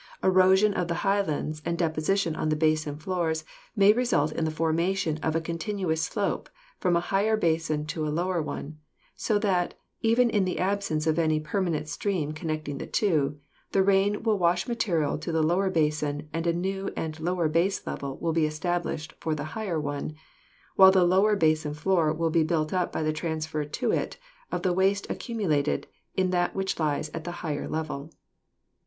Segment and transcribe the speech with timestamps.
[0.23, 3.43] Erosion of the highlands and deposition on the basin floors
[3.75, 8.09] may result in the formation of a continuous slope from a higher basin to a
[8.09, 8.79] lower one,
[9.15, 13.39] so that, even in the absence of any permanent stream connecting the two,
[13.73, 17.85] the rain will wash material to the lower basin and a new and lower base
[17.85, 20.15] level will be established for the higher one,
[20.75, 24.17] while the lower basin floor will be built up by the transfer to it
[24.51, 28.11] of the waste accumulated in that which lies at the higher level."